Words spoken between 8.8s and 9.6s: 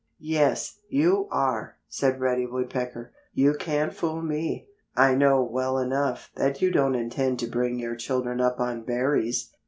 berries.